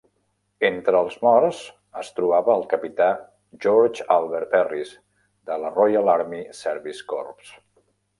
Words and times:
Entre 0.67 0.99
els 1.03 1.17
morts 1.25 1.57
es 2.03 2.07
trobava 2.19 2.55
el 2.59 2.65
Capità 2.71 3.09
George 3.65 4.07
Albert 4.15 4.49
Perris, 4.55 4.95
de 5.51 5.59
la 5.65 5.71
Royal 5.77 6.11
Army 6.15 6.41
Service 6.61 7.07
Corps. 7.13 7.53